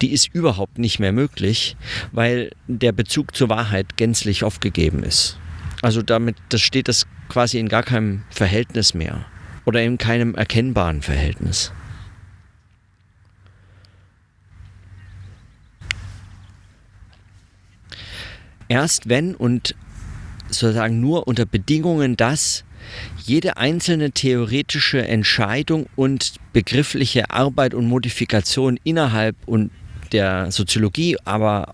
die 0.02 0.12
ist 0.12 0.34
überhaupt 0.34 0.80
nicht 0.80 1.00
mehr 1.00 1.12
möglich, 1.12 1.78
weil 2.12 2.52
der 2.68 2.92
Bezug 2.92 3.36
zur 3.36 3.50
Wahrheit 3.50 3.98
gänzlich 3.98 4.44
aufgegeben 4.44 5.04
ist. 5.04 5.38
Also 5.82 6.02
damit, 6.02 6.36
das 6.50 6.62
steht 6.62 6.88
das 6.88 7.08
quasi 7.30 7.60
in 7.60 7.70
gar 7.70 7.84
keinem 7.84 8.24
Verhältnis 8.30 8.94
mehr 8.94 9.26
oder 9.66 9.82
in 9.82 9.98
keinem 9.98 10.36
erkennbaren 10.36 11.02
Verhältnis. 11.02 11.72
Erst 18.68 19.10
wenn 19.10 19.36
und 19.36 19.76
sozusagen 20.48 21.00
nur 21.00 21.28
unter 21.28 21.46
Bedingungen, 21.46 22.16
dass 22.16 22.64
jede 23.24 23.58
einzelne 23.58 24.12
theoretische 24.12 25.06
Entscheidung 25.06 25.88
und 25.96 26.34
begriffliche 26.54 27.30
Arbeit 27.30 27.74
und 27.74 27.86
Modifikation 27.88 28.80
innerhalb 28.84 29.36
und 29.46 29.72
der 30.12 30.52
Soziologie, 30.52 31.18
aber 31.26 31.72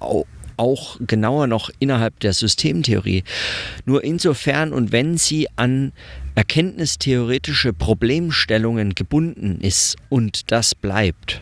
auch 0.57 0.97
genauer 0.99 1.47
noch 1.47 1.69
innerhalb 1.79 2.19
der 2.19 2.33
Systemtheorie, 2.33 3.23
nur 3.85 4.03
insofern 4.03 4.73
und 4.73 4.91
wenn 4.91 5.17
sie 5.17 5.47
an 5.55 5.93
erkenntnistheoretische 6.35 7.73
Problemstellungen 7.73 8.95
gebunden 8.95 9.59
ist 9.61 9.97
und 10.09 10.51
das 10.51 10.75
bleibt. 10.75 11.41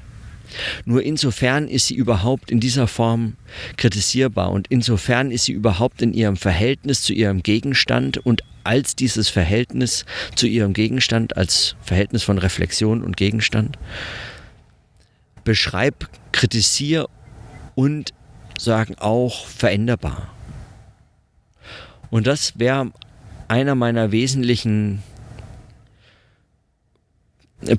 Nur 0.85 1.03
insofern 1.03 1.67
ist 1.67 1.87
sie 1.87 1.95
überhaupt 1.95 2.51
in 2.51 2.59
dieser 2.59 2.87
Form 2.87 3.35
kritisierbar 3.77 4.51
und 4.51 4.67
insofern 4.69 5.31
ist 5.31 5.45
sie 5.45 5.51
überhaupt 5.51 6.01
in 6.01 6.13
ihrem 6.13 6.37
Verhältnis 6.37 7.01
zu 7.01 7.13
ihrem 7.13 7.43
Gegenstand 7.43 8.17
und 8.17 8.41
als 8.63 8.95
dieses 8.95 9.29
Verhältnis 9.29 10.05
zu 10.35 10.47
ihrem 10.47 10.73
Gegenstand, 10.73 11.37
als 11.37 11.75
Verhältnis 11.81 12.23
von 12.23 12.37
Reflexion 12.37 13.03
und 13.03 13.17
Gegenstand, 13.17 13.77
beschreib, 15.45 16.09
kritisier 16.33 17.07
und 17.75 18.13
sagen 18.59 18.95
auch 18.99 19.47
veränderbar. 19.47 20.33
Und 22.09 22.27
das 22.27 22.59
wäre 22.59 22.91
einer 23.47 23.75
meiner 23.75 24.11
wesentlichen 24.11 25.01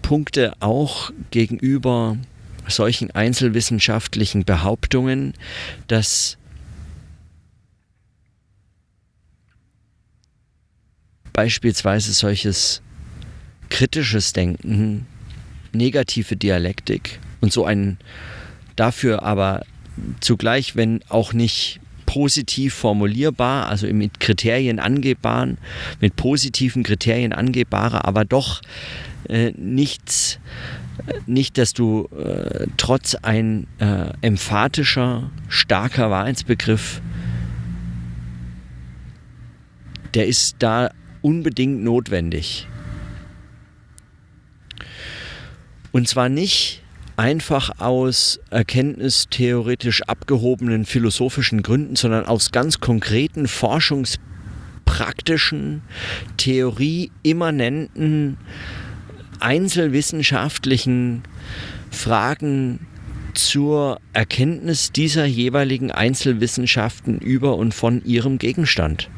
Punkte 0.02 0.54
auch 0.60 1.10
gegenüber 1.30 2.16
solchen 2.68 3.10
einzelwissenschaftlichen 3.12 4.44
Behauptungen, 4.44 5.34
dass 5.86 6.36
beispielsweise 11.32 12.12
solches 12.12 12.82
kritisches 13.68 14.32
Denken, 14.32 15.06
negative 15.72 16.36
Dialektik 16.36 17.20
und 17.46 17.52
so 17.52 17.64
ein 17.64 17.98
dafür 18.74 19.22
aber 19.22 19.64
zugleich, 20.20 20.74
wenn 20.74 21.00
auch 21.08 21.32
nicht 21.32 21.78
positiv 22.06 22.74
formulierbar, 22.74 23.68
also 23.68 23.86
mit 23.86 24.18
Kriterien 24.18 24.80
angebaren, 24.80 25.58
mit 26.00 26.16
positiven 26.16 26.82
Kriterien 26.82 27.32
angebare, 27.32 28.04
aber 28.04 28.24
doch 28.24 28.62
äh, 29.28 29.52
nichts, 29.56 30.40
nicht, 31.26 31.56
dass 31.56 31.72
du 31.72 32.08
äh, 32.18 32.66
trotz 32.78 33.14
ein 33.14 33.68
äh, 33.78 34.10
emphatischer, 34.22 35.30
starker 35.46 36.10
Wahrheitsbegriff, 36.10 37.00
der 40.14 40.26
ist 40.26 40.56
da 40.58 40.90
unbedingt 41.22 41.84
notwendig. 41.84 42.66
Und 45.92 46.08
zwar 46.08 46.28
nicht 46.28 46.82
einfach 47.16 47.80
aus 47.80 48.38
erkenntnistheoretisch 48.50 50.02
abgehobenen 50.02 50.84
philosophischen 50.84 51.62
Gründen, 51.62 51.96
sondern 51.96 52.26
aus 52.26 52.52
ganz 52.52 52.78
konkreten 52.80 53.48
forschungspraktischen, 53.48 55.80
theorieimmanenten, 56.36 58.36
einzelwissenschaftlichen 59.40 61.22
Fragen 61.90 62.86
zur 63.32 63.98
Erkenntnis 64.12 64.92
dieser 64.92 65.24
jeweiligen 65.26 65.90
Einzelwissenschaften 65.90 67.18
über 67.18 67.56
und 67.56 67.74
von 67.74 68.04
ihrem 68.04 68.38
Gegenstand. 68.38 69.10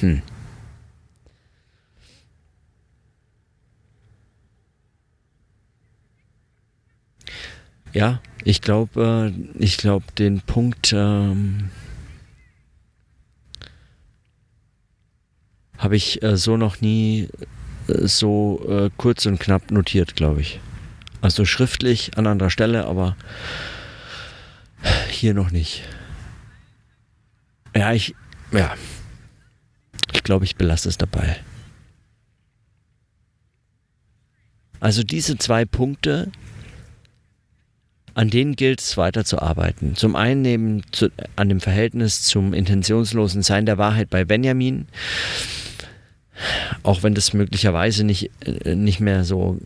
Hm. 0.00 0.22
Ja, 7.98 8.20
ich 8.44 8.60
glaube, 8.60 9.32
äh, 9.34 9.58
ich 9.58 9.76
glaube, 9.76 10.04
den 10.16 10.40
Punkt 10.40 10.92
ähm, 10.92 11.70
habe 15.76 15.96
ich 15.96 16.22
äh, 16.22 16.36
so 16.36 16.56
noch 16.56 16.80
nie 16.80 17.28
äh, 17.88 18.06
so 18.06 18.64
äh, 18.68 18.90
kurz 18.96 19.26
und 19.26 19.40
knapp 19.40 19.72
notiert, 19.72 20.14
glaube 20.14 20.42
ich. 20.42 20.60
Also 21.22 21.44
schriftlich 21.44 22.16
an 22.16 22.28
anderer 22.28 22.50
Stelle, 22.50 22.84
aber 22.84 23.16
hier 25.10 25.34
noch 25.34 25.50
nicht. 25.50 25.82
Ja, 27.74 27.92
ich, 27.92 28.14
ja, 28.52 28.76
ich 30.12 30.22
glaube, 30.22 30.44
ich 30.44 30.54
belasse 30.54 30.88
es 30.88 30.98
dabei. 30.98 31.36
Also 34.78 35.02
diese 35.02 35.36
zwei 35.36 35.64
Punkte, 35.64 36.30
an 38.18 38.30
denen 38.30 38.56
gilt 38.56 38.80
es 38.80 38.96
weiterzuarbeiten. 38.96 39.94
Zum 39.94 40.16
einen 40.16 40.42
neben 40.42 40.82
zu, 40.90 41.08
an 41.36 41.48
dem 41.48 41.60
Verhältnis 41.60 42.24
zum 42.24 42.52
intentionslosen 42.52 43.42
Sein 43.44 43.64
der 43.64 43.78
Wahrheit 43.78 44.10
bei 44.10 44.24
Benjamin, 44.24 44.88
auch 46.82 47.04
wenn 47.04 47.14
das 47.14 47.32
möglicherweise 47.32 48.02
nicht, 48.02 48.32
äh, 48.44 48.74
nicht 48.74 48.98
mehr 48.98 49.22
so 49.22 49.58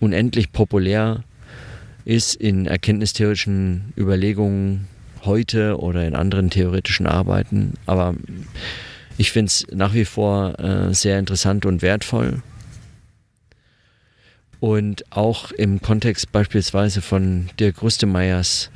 unendlich 0.00 0.52
populär 0.52 1.24
ist 2.04 2.34
in 2.34 2.66
erkenntnistheoretischen 2.66 3.94
Überlegungen 3.96 4.86
heute 5.24 5.80
oder 5.80 6.06
in 6.06 6.14
anderen 6.14 6.50
theoretischen 6.50 7.06
Arbeiten, 7.06 7.72
aber 7.86 8.16
ich 9.16 9.32
finde 9.32 9.46
es 9.46 9.66
nach 9.72 9.94
wie 9.94 10.04
vor 10.04 10.60
äh, 10.60 10.92
sehr 10.92 11.18
interessant 11.18 11.64
und 11.64 11.80
wertvoll. 11.80 12.42
Und 14.60 15.04
auch 15.12 15.52
im 15.52 15.82
Kontext 15.82 16.32
beispielsweise 16.32 17.02
von 17.02 17.50
Dirk 17.58 17.82
Rustemeyers 17.82 18.70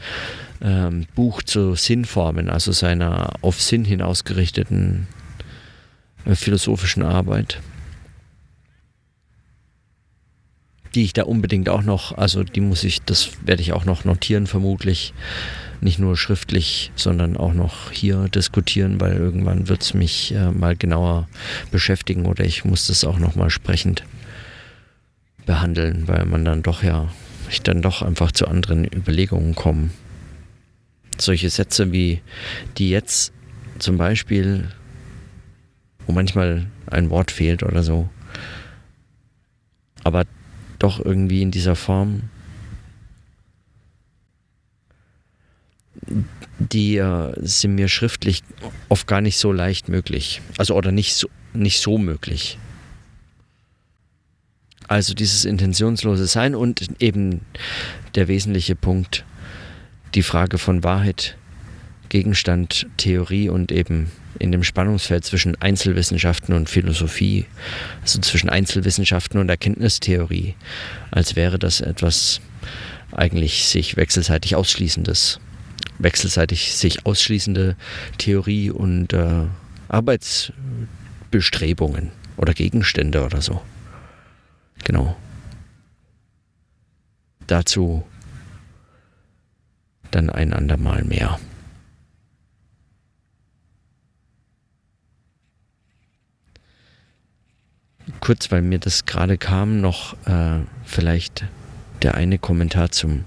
ähm, 0.63 1.07
Buch 1.15 1.43
zu 1.43 1.75
Sinnformen, 1.75 2.51
also 2.51 2.73
seiner 2.73 3.33
auf 3.41 3.61
Sinn 3.61 3.85
hin 3.85 4.03
ausgerichteten 4.03 5.07
äh, 6.25 6.35
philosophischen 6.35 7.03
Arbeit, 7.03 7.61
die 10.95 11.05
ich 11.05 11.13
da 11.13 11.23
unbedingt 11.23 11.69
auch 11.69 11.83
noch, 11.83 12.17
also 12.19 12.43
die 12.45 12.61
muss 12.61 12.85
ich, 12.85 13.01
das 13.03 13.31
werde 13.45 13.63
ich 13.63 13.73
auch 13.73 13.85
noch 13.85 14.05
notieren 14.05 14.47
vermutlich, 14.47 15.15
nicht 15.81 15.99
nur 15.99 16.17
schriftlich, 16.17 16.93
sondern 16.95 17.39
auch 17.39 17.55
noch 17.55 17.91
hier 17.91 18.29
diskutieren, 18.29 19.01
weil 19.01 19.17
irgendwann 19.17 19.69
wird 19.69 19.83
es 19.83 19.95
mich 19.95 20.35
äh, 20.35 20.51
mal 20.51 20.77
genauer 20.77 21.27
beschäftigen 21.71 22.27
oder 22.27 22.45
ich 22.45 22.67
muss 22.67 22.89
das 22.89 23.05
auch 23.05 23.19
noch 23.19 23.35
mal 23.35 23.49
sprechend 23.49 24.05
behandeln, 25.47 26.07
weil 26.09 26.25
man 26.27 26.45
dann 26.45 26.63
doch 26.63 26.83
ja, 26.83 27.09
ich 27.49 27.63
dann 27.63 27.83
doch 27.83 28.03
einfach 28.03 28.33
zu 28.33 28.47
anderen 28.47 28.85
Überlegungen 28.85 29.55
komme. 29.55 29.91
Solche 31.19 31.51
Sätze 31.51 31.93
wie 31.93 32.21
die 32.79 32.91
jetzt 32.91 33.33
zum 33.79 33.99
Beispiel, 33.99 34.69
wo 36.07 36.13
manchmal 36.13 36.67
ein 36.87 37.11
Wort 37.11 37.31
fehlt 37.31 37.63
oder 37.63 37.83
so, 37.83 38.09
aber 40.05 40.25
doch 40.79 41.05
irgendwie 41.05 41.43
in 41.43 41.51
dieser 41.51 41.77
Form, 41.77 42.23
die 46.59 46.97
äh, 46.97 47.33
sind 47.41 47.75
mir 47.75 47.89
schriftlich 47.89 48.43
oft 48.89 49.07
gar 49.07 49.21
nicht 49.21 49.39
so 49.39 49.53
leicht 49.53 49.89
möglich. 49.89 50.41
Also 50.57 50.75
oder 50.75 50.93
nicht 50.93 51.15
so, 51.15 51.29
nicht 51.53 51.81
so 51.81 51.99
möglich. 51.99 52.59
Also 54.91 55.15
dieses 55.15 55.45
intentionslose 55.45 56.27
Sein 56.27 56.57
und 56.57 56.89
eben 56.99 57.43
der 58.17 58.27
wesentliche 58.27 58.75
Punkt, 58.75 59.25
die 60.17 60.25
Frage 60.25 60.59
von 60.59 60.83
Wahrheit, 60.83 61.37
Gegenstand, 62.09 62.89
Theorie 62.97 63.51
und 63.51 63.71
eben 63.71 64.11
in 64.41 64.51
dem 64.51 64.65
Spannungsfeld 64.65 65.25
zwischen 65.25 65.55
Einzelwissenschaften 65.63 66.57
und 66.57 66.69
Philosophie, 66.69 67.47
also 68.03 68.19
zwischen 68.19 68.51
Einzelwissenschaften 68.51 69.39
und 69.39 69.49
Erkenntnistheorie, 69.49 70.57
als 71.13 71.37
wäre 71.37 71.61
das 71.61 71.81
etwas 71.81 72.41
eigentlich 73.13 73.67
sich 73.67 73.97
wechselseitig 73.97 74.57
ausschließendes, 74.57 75.39
wechselseitig 76.01 76.75
sich 76.75 77.07
ausschließende 77.07 77.77
Theorie 78.19 78.71
und 78.71 79.13
äh, 79.13 79.45
Arbeitsbestrebungen 79.87 82.11
oder 82.37 82.55
Gegenstände 82.55 83.25
oder 83.25 83.41
so. 83.41 83.63
Genau. 84.85 85.17
Dazu 87.47 88.05
dann 90.11 90.31
ein 90.31 90.53
andermal 90.53 91.05
mehr. 91.05 91.39
Kurz, 98.21 98.51
weil 98.51 98.63
mir 98.63 98.79
das 98.79 99.07
gerade 99.07 99.39
kam, 99.39 99.81
noch 99.81 100.15
äh, 100.27 100.61
vielleicht 100.85 101.45
der 102.03 102.15
eine 102.15 102.39
Kommentar 102.39 102.91
zum 102.91 103.25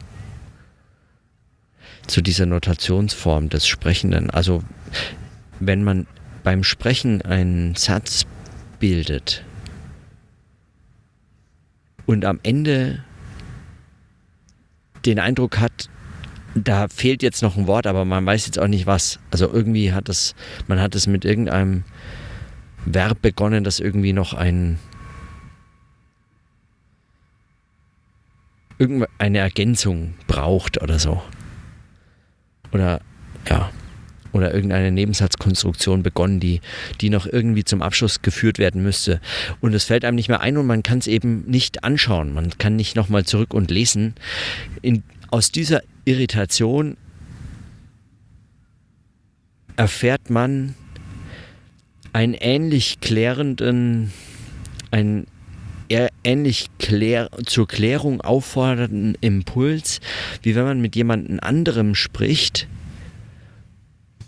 zu 2.07 2.21
dieser 2.21 2.45
Notationsform 2.45 3.49
des 3.49 3.65
Sprechenden. 3.65 4.29
Also 4.29 4.61
wenn 5.59 5.83
man 5.83 6.05
beim 6.43 6.63
Sprechen 6.63 7.21
einen 7.21 7.75
Satz 7.75 8.25
bildet 8.79 9.45
und 12.05 12.25
am 12.25 12.39
Ende 12.43 13.03
den 15.05 15.19
Eindruck 15.19 15.59
hat, 15.59 15.89
da 16.55 16.87
fehlt 16.87 17.23
jetzt 17.23 17.41
noch 17.41 17.57
ein 17.57 17.67
Wort, 17.67 17.87
aber 17.87 18.05
man 18.05 18.25
weiß 18.25 18.45
jetzt 18.45 18.59
auch 18.59 18.67
nicht 18.67 18.85
was. 18.85 19.19
Also 19.31 19.51
irgendwie 19.51 19.91
hat 19.91 20.09
es, 20.09 20.35
man 20.67 20.79
hat 20.79 20.95
es 20.95 21.07
mit 21.07 21.25
irgendeinem 21.25 21.83
Verb 22.85 23.21
begonnen, 23.21 23.63
das 23.63 23.79
irgendwie 23.79 24.13
noch 24.13 24.33
ein 24.33 24.79
irgendeine 28.77 29.37
Ergänzung 29.39 30.15
braucht 30.27 30.81
oder 30.81 30.99
so. 30.99 31.21
Oder 32.71 33.01
ja, 33.47 33.71
oder 34.33 34.53
irgendeine 34.53 34.91
Nebensatzkonstruktion 34.91 36.03
begonnen, 36.03 36.39
die, 36.39 36.59
die 36.99 37.09
noch 37.09 37.25
irgendwie 37.25 37.63
zum 37.63 37.81
Abschluss 37.81 38.21
geführt 38.21 38.57
werden 38.57 38.83
müsste. 38.83 39.21
Und 39.61 39.73
es 39.73 39.85
fällt 39.85 40.03
einem 40.03 40.15
nicht 40.15 40.27
mehr 40.27 40.41
ein 40.41 40.57
und 40.57 40.65
man 40.65 40.83
kann 40.83 40.97
es 40.97 41.07
eben 41.07 41.45
nicht 41.45 41.83
anschauen. 41.83 42.33
Man 42.33 42.57
kann 42.57 42.75
nicht 42.75 42.95
nochmal 42.95 43.23
zurück 43.23 43.53
und 43.53 43.71
lesen. 43.71 44.15
In, 44.81 45.03
aus 45.29 45.51
dieser 45.51 45.81
Irritation 46.05 46.97
erfährt 49.77 50.29
man 50.29 50.75
einen 52.11 52.33
ähnlich 52.33 52.99
klärenden, 52.99 54.11
einen 54.91 55.27
ähnlich 56.23 56.67
klär, 56.79 57.29
zur 57.45 57.67
Klärung 57.67 58.21
auffordernden 58.21 59.15
Impuls, 59.21 59.99
wie 60.41 60.55
wenn 60.55 60.63
man 60.63 60.81
mit 60.81 60.95
jemandem 60.95 61.39
anderem 61.39 61.93
spricht 61.93 62.67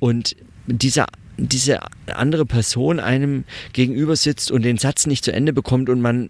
und 0.05 0.35
dieser 0.67 1.07
diese 1.37 1.79
andere 2.05 2.45
Person 2.45 2.99
einem 2.99 3.43
gegenüber 3.73 4.15
sitzt 4.15 4.51
und 4.51 4.61
den 4.61 4.77
Satz 4.77 5.07
nicht 5.07 5.25
zu 5.25 5.33
Ende 5.33 5.51
bekommt 5.51 5.89
und 5.89 5.99
man 5.99 6.29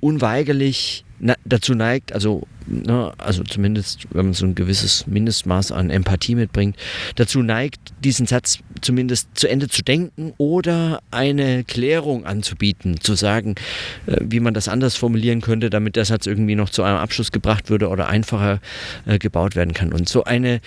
unweigerlich 0.00 1.04
dazu 1.44 1.74
neigt, 1.74 2.12
also, 2.12 2.46
ne, 2.66 3.12
also 3.18 3.42
zumindest, 3.42 4.06
wenn 4.12 4.26
man 4.26 4.34
so 4.34 4.46
ein 4.46 4.54
gewisses 4.54 5.06
Mindestmaß 5.06 5.72
an 5.72 5.90
Empathie 5.90 6.34
mitbringt, 6.34 6.76
dazu 7.16 7.42
neigt, 7.42 7.78
diesen 8.02 8.26
Satz 8.26 8.58
zumindest 8.80 9.28
zu 9.34 9.48
Ende 9.48 9.68
zu 9.68 9.82
denken 9.82 10.32
oder 10.38 11.00
eine 11.10 11.64
Klärung 11.64 12.24
anzubieten, 12.24 13.00
zu 13.00 13.14
sagen, 13.14 13.56
äh, 14.06 14.16
wie 14.20 14.40
man 14.40 14.54
das 14.54 14.68
anders 14.68 14.96
formulieren 14.96 15.40
könnte, 15.40 15.70
damit 15.70 15.96
der 15.96 16.04
Satz 16.04 16.26
irgendwie 16.26 16.54
noch 16.54 16.70
zu 16.70 16.82
einem 16.82 16.98
Abschluss 16.98 17.32
gebracht 17.32 17.70
würde 17.70 17.88
oder 17.88 18.08
einfacher 18.08 18.60
äh, 19.06 19.18
gebaut 19.18 19.56
werden 19.56 19.74
kann. 19.74 19.92
Und 19.92 20.08
so 20.08 20.24
eine, 20.24 20.60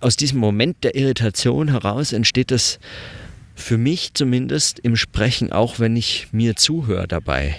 aus 0.00 0.16
diesem 0.16 0.38
Moment 0.38 0.84
der 0.84 0.94
Irritation 0.94 1.68
heraus 1.68 2.12
entsteht 2.12 2.50
das 2.50 2.78
für 3.54 3.76
mich 3.76 4.14
zumindest 4.14 4.78
im 4.78 4.96
Sprechen, 4.96 5.52
auch 5.52 5.80
wenn 5.80 5.96
ich 5.96 6.28
mir 6.32 6.56
zuhöre 6.56 7.08
dabei. 7.08 7.56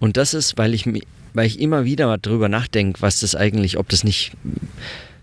Und 0.00 0.16
das 0.16 0.34
ist, 0.34 0.58
weil 0.58 0.74
ich, 0.74 0.86
weil 1.34 1.46
ich 1.46 1.60
immer 1.60 1.84
wieder 1.84 2.18
darüber 2.18 2.48
nachdenke, 2.48 3.00
was 3.02 3.20
das 3.20 3.36
eigentlich, 3.36 3.78
ob 3.78 3.88
das 3.88 4.02
nicht, 4.02 4.32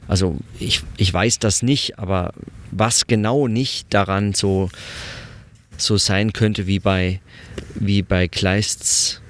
also 0.07 0.37
ich, 0.59 0.81
ich 0.95 1.13
weiß 1.13 1.39
das 1.39 1.63
nicht, 1.63 1.99
aber 1.99 2.33
was 2.71 3.07
genau 3.07 3.47
nicht 3.47 3.93
daran 3.93 4.33
so, 4.33 4.69
so 5.77 5.97
sein 5.97 6.31
könnte 6.31 6.67
wie 6.67 6.79
bei, 6.79 7.19
wie 7.75 8.03
bei 8.03 8.27
Kleists 8.27 9.21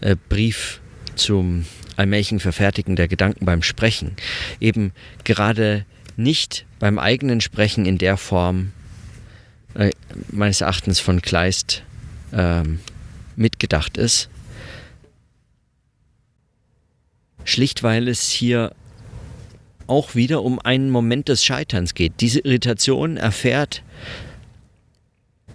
äh, 0.00 0.16
Brief 0.28 0.80
zum 1.16 1.66
allmählichen 1.96 2.40
Verfertigen 2.40 2.96
der 2.96 3.08
Gedanken 3.08 3.44
beim 3.44 3.62
Sprechen. 3.62 4.16
Eben 4.60 4.92
gerade 5.24 5.84
nicht 6.16 6.64
beim 6.78 6.98
eigenen 6.98 7.40
Sprechen 7.40 7.86
in 7.86 7.98
der 7.98 8.16
Form 8.16 8.72
äh, 9.74 9.90
meines 10.30 10.60
Erachtens 10.60 11.00
von 11.00 11.22
Kleist 11.22 11.82
ähm, 12.32 12.80
mitgedacht 13.34 13.96
ist, 13.96 14.28
Schlicht 17.46 17.82
weil 17.82 18.08
es 18.08 18.28
hier 18.28 18.72
auch 19.86 20.14
wieder 20.14 20.42
um 20.42 20.58
einen 20.58 20.90
Moment 20.90 21.28
des 21.28 21.44
Scheiterns 21.44 21.94
geht. 21.94 22.14
Diese 22.20 22.40
Irritation 22.40 23.16
erfährt, 23.16 23.82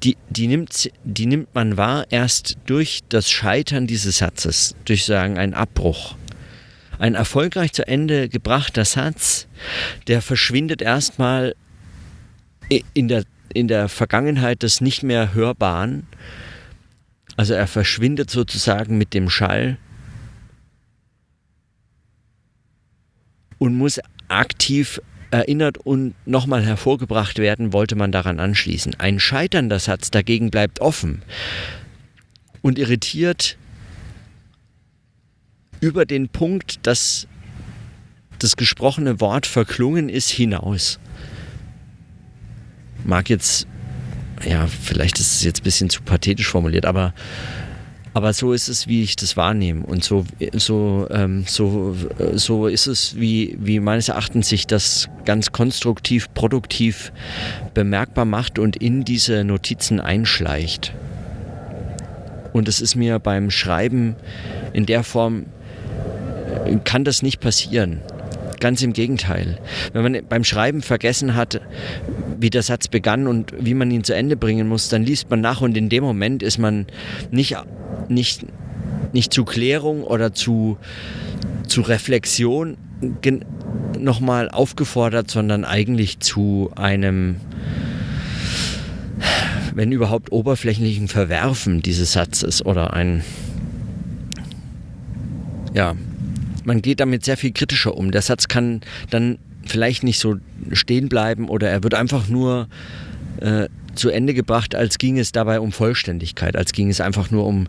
die, 0.04 0.18
die, 0.30 0.48
nimmt, 0.48 0.90
die 1.04 1.26
nimmt 1.26 1.54
man 1.54 1.78
wahr 1.78 2.06
erst 2.10 2.58
durch 2.66 3.02
das 3.10 3.30
Scheitern 3.30 3.88
dieses 3.88 4.18
Satzes, 4.18 4.76
durch 4.86 5.06
sagen 5.06 5.38
einen 5.38 5.54
Abbruch. 5.54 6.16
Ein 6.98 7.16
erfolgreich 7.16 7.74
zu 7.74 7.88
Ende 7.88 8.30
gebrachter 8.30 8.86
Satz, 8.86 9.48
der 10.08 10.22
verschwindet 10.22 10.82
erstmal 10.82 11.56
in 12.94 13.08
der, 13.08 13.26
in 13.54 13.68
der 13.68 13.90
Vergangenheit 13.90 14.64
des 14.64 14.82
nicht 14.82 15.04
mehr 15.04 15.34
Hörbaren. 15.34 16.08
Also 17.38 17.54
er 17.54 17.68
verschwindet 17.68 18.30
sozusagen 18.30 18.98
mit 18.98 19.14
dem 19.14 19.30
Schall 19.30 19.78
und 23.62 23.76
muss 23.76 24.00
aktiv 24.28 25.00
erinnert 25.30 25.78
und 25.78 26.16
nochmal 26.26 26.66
hervorgebracht 26.66 27.38
werden, 27.38 27.74
wollte 27.74 27.96
man 27.96 28.12
daran 28.12 28.40
anschließen. 28.40 28.96
Ein 28.98 29.20
scheiternder 29.20 29.78
Satz 29.78 30.10
dagegen 30.10 30.50
bleibt 30.50 30.82
offen 30.82 31.22
und 32.64 32.80
irritiert 32.80 33.58
über 35.80 36.08
den 36.08 36.28
Punkt, 36.28 36.80
dass 36.88 37.28
das 38.40 38.56
gesprochene 38.56 39.20
Wort 39.22 39.46
verklungen 39.46 40.10
ist, 40.10 40.32
hinaus. 40.32 41.00
Mag 43.04 43.30
jetzt, 43.30 43.68
ja, 44.44 44.66
vielleicht 44.66 45.20
ist 45.20 45.36
es 45.36 45.44
jetzt 45.44 45.62
ein 45.62 45.66
bisschen 45.66 45.92
zu 45.92 46.02
pathetisch 46.02 46.48
formuliert, 46.48 46.88
aber 46.88 47.14
aber 48.14 48.34
so 48.34 48.52
ist 48.52 48.68
es, 48.68 48.88
wie 48.88 49.04
ich 49.04 49.16
das 49.16 49.38
wahrnehme. 49.38 49.86
Und 49.86 50.04
so, 50.04 50.26
so, 50.54 51.08
ähm, 51.12 51.46
so, 51.48 51.96
so 52.34 52.68
ist 52.68 52.88
es, 52.88 53.18
wie, 53.18 53.58
wie 53.60 53.80
meines 53.80 54.10
Erachtens 54.10 54.50
sich 54.50 54.68
das 54.68 55.10
ganz 55.24 55.52
konstruktiv, 55.52 56.34
produktiv 56.34 57.14
bemerkbar 57.74 58.26
macht 58.26 58.60
und 58.60 58.76
in 58.76 59.06
diese 59.06 59.44
Notizen 59.44 60.00
einschleicht. 60.02 60.94
Und 62.52 62.68
es 62.68 62.82
ist 62.82 62.96
mir 62.96 63.20
beim 63.20 63.50
Schreiben 63.50 64.16
in 64.74 64.86
der 64.86 65.04
Form, 65.04 65.46
äh, 66.66 66.76
kann 66.84 67.06
das 67.06 67.22
nicht 67.22 67.40
passieren. 67.40 68.02
Ganz 68.60 68.84
im 68.84 68.94
Gegenteil. 68.94 69.58
Wenn 69.94 70.04
man 70.04 70.22
beim 70.28 70.44
Schreiben 70.44 70.82
vergessen 70.82 71.36
hat, 71.36 71.62
wie 72.40 72.50
der 72.50 72.62
Satz 72.62 72.90
begann 72.90 73.28
und 73.28 73.54
wie 73.58 73.74
man 73.74 73.90
ihn 73.90 74.04
zu 74.04 74.14
Ende 74.14 74.36
bringen 74.36 74.68
muss, 74.68 74.90
dann 74.90 75.04
liest 75.04 75.30
man 75.30 75.42
nach 75.42 75.62
und 75.62 75.78
in 75.78 75.90
dem 75.90 76.04
Moment 76.04 76.44
ist 76.44 76.58
man 76.58 76.86
nicht 77.32 77.56
nicht, 78.12 78.46
nicht 79.14 79.34
zu 79.34 79.46
Klärung 79.46 80.04
oder 80.04 80.34
zu, 80.34 80.78
zu 81.68 81.82
Reflexion 81.82 82.78
nochmal 83.98 84.50
aufgefordert, 84.50 85.32
sondern 85.32 85.66
eigentlich 85.66 86.20
zu 86.20 86.72
einem, 86.76 87.38
wenn 89.74 89.92
überhaupt 89.92 90.32
oberflächlichen 90.32 91.08
Verwerfen 91.08 91.82
dieses 91.82 92.14
Satzes 92.14 92.66
oder 92.66 92.94
ein, 92.94 93.24
ja, 95.74 95.96
man 96.64 96.82
geht 96.82 97.00
damit 97.00 97.26
sehr 97.26 97.38
viel 97.38 97.54
kritischer 97.54 97.96
um. 97.96 98.12
Der 98.12 98.22
Satz 98.22 98.48
kann 98.48 98.82
dann 99.10 99.40
vielleicht 99.66 100.04
nicht 100.04 100.20
so 100.20 100.36
stehen 100.72 101.10
bleiben 101.10 101.50
oder 101.50 101.70
er 101.70 101.84
wird 101.84 101.94
einfach 101.94 102.28
nur 102.28 102.68
äh, 103.40 103.68
zu 103.96 104.10
Ende 104.10 104.34
gebracht, 104.34 104.76
als 104.76 104.98
ging 104.98 105.20
es 105.20 105.32
dabei 105.32 105.60
um 105.60 105.72
Vollständigkeit, 105.72 106.56
als 106.56 106.72
ging 106.74 106.90
es 106.90 107.02
einfach 107.02 107.32
nur 107.32 107.46
um 107.46 107.68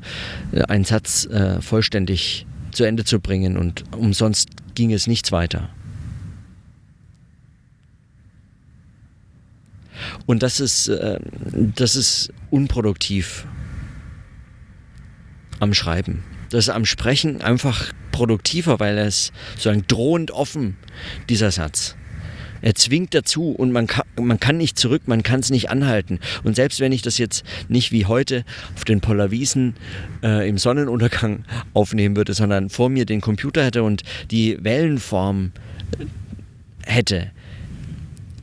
äh, 0.52 0.62
einen 0.62 0.84
Satz 0.84 1.26
äh, 1.26 1.60
vollständig 1.60 2.46
zu 2.70 2.84
Ende 2.84 3.04
zu 3.04 3.20
bringen 3.20 3.56
und 3.56 3.84
umsonst 3.96 4.48
ging 4.74 4.92
es 4.92 5.06
nichts 5.06 5.32
weiter. 5.32 5.68
Und 10.26 10.42
das 10.42 10.60
ist, 10.60 10.88
äh, 10.88 11.18
das 11.76 11.96
ist 11.96 12.32
unproduktiv 12.50 13.46
am 15.60 15.74
Schreiben. 15.74 16.24
Das 16.50 16.64
ist 16.64 16.70
am 16.70 16.84
Sprechen 16.84 17.40
einfach 17.40 17.92
produktiver, 18.10 18.80
weil 18.80 18.98
es 18.98 19.32
so 19.56 19.70
ein 19.70 19.86
drohend 19.86 20.30
offen, 20.30 20.76
dieser 21.28 21.50
Satz. 21.50 21.96
Er 22.60 22.74
zwingt 22.74 23.14
dazu 23.14 23.50
und 23.50 23.72
man 23.72 23.86
kann, 23.86 24.01
man 24.20 24.38
kann 24.38 24.56
nicht 24.56 24.78
zurück, 24.78 25.02
man 25.06 25.22
kann 25.22 25.40
es 25.40 25.50
nicht 25.50 25.70
anhalten. 25.70 26.20
Und 26.44 26.56
selbst 26.56 26.80
wenn 26.80 26.92
ich 26.92 27.02
das 27.02 27.18
jetzt 27.18 27.44
nicht 27.68 27.92
wie 27.92 28.06
heute 28.06 28.44
auf 28.74 28.84
den 28.84 29.00
Polarwiesen 29.00 29.74
äh, 30.22 30.48
im 30.48 30.58
Sonnenuntergang 30.58 31.44
aufnehmen 31.74 32.16
würde, 32.16 32.34
sondern 32.34 32.68
vor 32.68 32.88
mir 32.88 33.06
den 33.06 33.20
Computer 33.20 33.64
hätte 33.64 33.82
und 33.82 34.02
die 34.30 34.62
Wellenform 34.62 35.52
hätte, 36.84 37.30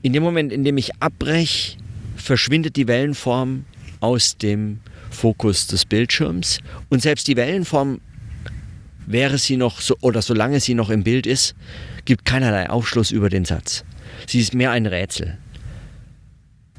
in 0.02 0.14
dem 0.14 0.24
Moment, 0.24 0.52
in 0.52 0.64
dem 0.64 0.78
ich 0.78 0.96
abbreche, 1.02 1.78
verschwindet 2.16 2.76
die 2.76 2.88
Wellenform 2.88 3.66
aus 4.00 4.38
dem 4.38 4.80
Fokus 5.10 5.68
des 5.68 5.86
Bildschirms 5.86 6.60
und 6.90 7.02
selbst 7.02 7.28
die 7.28 7.36
Wellenform 7.36 8.00
wäre 9.06 9.38
sie 9.38 9.58
noch 9.58 9.82
so 9.82 9.98
oder 10.02 10.22
solange 10.22 10.60
sie 10.60 10.76
noch 10.76 10.90
im 10.90 11.04
Bild 11.04 11.26
ist, 11.26 11.56
gibt 12.06 12.26
keinerlei 12.26 12.70
Aufschluss 12.70 13.12
über 13.12 13.30
den 13.30 13.44
Satz. 13.44 13.84
Sie 14.28 14.40
ist 14.40 14.54
mehr 14.54 14.72
ein 14.72 14.86
Rätsel. 14.86 15.38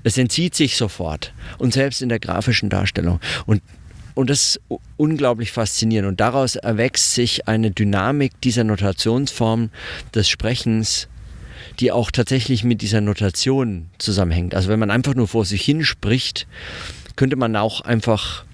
Es 0.03 0.17
entzieht 0.19 0.55
sich 0.55 0.77
sofort 0.77 1.33
und 1.59 1.73
selbst 1.73 2.03
in 2.03 2.09
der 2.09 2.21
grafischen 2.21 2.69
Darstellung. 2.69 3.21
Und, 3.47 3.63
und 4.15 4.31
das 4.31 4.57
ist 4.57 4.61
unglaublich 4.97 5.53
faszinierend. 5.53 6.09
Und 6.09 6.21
daraus 6.21 6.57
erwächst 6.57 7.15
sich 7.15 7.49
eine 7.49 7.71
Dynamik 7.71 8.41
dieser 8.41 8.65
Notationsform 8.65 9.71
des 10.15 10.29
Sprechens, 10.29 11.09
die 11.79 11.93
auch 11.93 12.11
tatsächlich 12.11 12.65
mit 12.65 12.83
dieser 12.83 13.01
Notation 13.01 13.89
zusammenhängt. 13.99 14.55
Also 14.55 14.69
wenn 14.69 14.81
man 14.81 14.91
einfach 14.91 15.15
nur 15.15 15.29
vor 15.29 15.45
sich 15.45 15.63
hin 15.63 15.85
spricht, 15.85 16.47
könnte 17.17 17.37
man 17.37 17.57
auch 17.57 17.83
einfach 17.83 18.45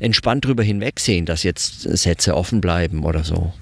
entspannt 0.00 0.44
darüber 0.44 0.62
hinwegsehen, 0.62 1.26
dass 1.26 1.42
jetzt 1.42 1.82
Sätze 1.82 2.36
offen 2.36 2.60
bleiben 2.60 3.04
oder 3.04 3.24
so. 3.24 3.52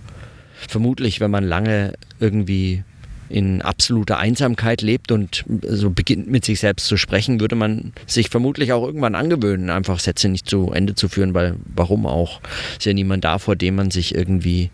Vermutlich, 0.69 1.21
wenn 1.21 1.31
man 1.31 1.45
lange 1.45 1.95
irgendwie 2.19 2.85
in 3.31 3.63
absoluter 3.63 4.19
Einsamkeit 4.19 4.83
lebt 4.83 5.13
und 5.13 5.45
so 5.63 5.91
beginnt 5.91 6.29
mit 6.29 6.45
sich 6.45 6.59
selbst 6.61 6.87
zu 6.87 6.97
sprechen, 6.97 7.41
würde 7.41 7.55
man 7.55 7.93
sich 8.07 8.29
vermutlich 8.29 8.73
auch 8.73 8.85
irgendwann 8.85 9.15
angewöhnen, 9.15 9.71
einfach 9.71 10.01
Sätze 10.01 10.29
nicht 10.29 10.51
zu 10.51 10.73
Ende 10.73 10.97
zu 10.97 11.09
führen, 11.09 11.33
weil 11.33 11.55
warum 11.75 12.07
auch? 12.07 12.41
Ist 12.77 12.87
ja 12.87 12.93
niemand 12.93 13.25
da, 13.25 13.39
vor 13.39 13.55
dem 13.55 13.77
man 13.77 13.93
sich 13.93 14.15
irgendwie 14.15 14.71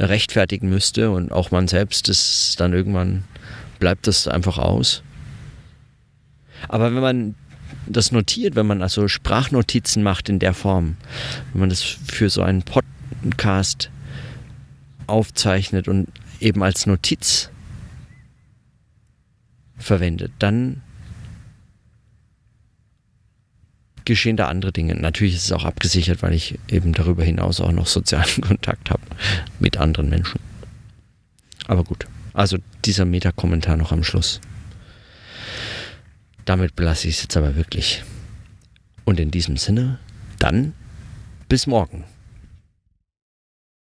rechtfertigen 0.00 0.68
müsste 0.68 1.12
und 1.12 1.30
auch 1.30 1.52
man 1.52 1.68
selbst 1.68 2.08
ist 2.08 2.56
dann 2.58 2.72
irgendwann 2.72 3.22
bleibt 3.78 4.08
das 4.08 4.26
einfach 4.26 4.58
aus. 4.58 5.02
Aber 6.68 6.92
wenn 6.94 7.02
man 7.02 7.34
das 7.86 8.10
notiert, 8.10 8.56
wenn 8.56 8.66
man 8.66 8.82
also 8.82 9.06
Sprachnotizen 9.06 10.02
macht 10.02 10.28
in 10.28 10.40
der 10.40 10.54
Form, 10.54 10.96
wenn 11.52 11.60
man 11.60 11.68
das 11.68 11.82
für 11.82 12.28
so 12.28 12.42
einen 12.42 12.62
Podcast 12.62 13.90
aufzeichnet 15.06 15.86
und 15.86 16.08
eben 16.40 16.62
als 16.62 16.86
Notiz 16.86 17.50
verwendet, 19.84 20.32
dann 20.38 20.82
geschehen 24.04 24.36
da 24.36 24.48
andere 24.48 24.72
Dinge. 24.72 24.94
Natürlich 24.94 25.34
ist 25.34 25.44
es 25.44 25.52
auch 25.52 25.64
abgesichert, 25.64 26.22
weil 26.22 26.34
ich 26.34 26.58
eben 26.68 26.92
darüber 26.92 27.24
hinaus 27.24 27.60
auch 27.60 27.72
noch 27.72 27.86
sozialen 27.86 28.40
Kontakt 28.40 28.90
habe 28.90 29.02
mit 29.58 29.76
anderen 29.76 30.10
Menschen. 30.10 30.40
Aber 31.66 31.84
gut, 31.84 32.06
also 32.32 32.58
dieser 32.84 33.04
Meta-Kommentar 33.04 33.76
noch 33.76 33.92
am 33.92 34.04
Schluss. 34.04 34.40
Damit 36.44 36.76
belasse 36.76 37.08
ich 37.08 37.16
es 37.16 37.22
jetzt 37.22 37.36
aber 37.36 37.56
wirklich. 37.56 38.02
Und 39.04 39.18
in 39.18 39.30
diesem 39.30 39.56
Sinne, 39.56 39.98
dann 40.38 40.74
bis 41.48 41.66
morgen. 41.66 42.04